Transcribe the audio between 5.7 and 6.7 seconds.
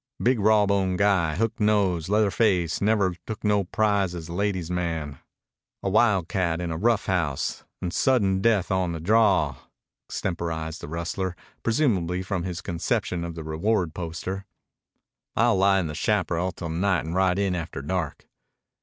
a wildcat